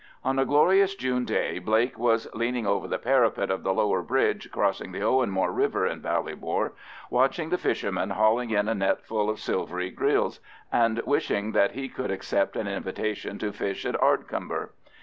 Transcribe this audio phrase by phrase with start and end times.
[0.23, 4.49] On a glorious June day Blake was leaning over the parapet of the lower bridge
[4.51, 6.71] crossing the Owenmore river in Ballybor,
[7.11, 10.39] watching the fishermen hauling in a net full of silvery grilse,
[10.71, 14.71] and wishing that he could accept an invitation to fish at Ardcumber.